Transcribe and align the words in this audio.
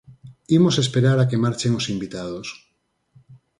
Imos 0.57 0.75
esperar 0.83 1.17
a 1.19 1.27
que 1.29 1.41
marchen 1.43 1.71
os 1.79 1.85
invitados. 1.95 2.47